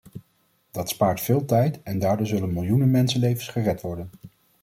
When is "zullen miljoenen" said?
2.27-2.91